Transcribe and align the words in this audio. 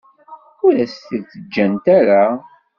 Ur 0.65 0.73
as-t-id-ǧǧant 0.83 1.85
ara. 1.97 2.23